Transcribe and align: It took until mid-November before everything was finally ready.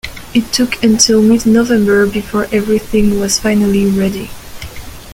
It 0.33 0.51
took 0.51 0.83
until 0.83 1.21
mid-November 1.21 2.07
before 2.07 2.47
everything 2.51 3.19
was 3.19 3.37
finally 3.37 3.85
ready. 3.85 4.31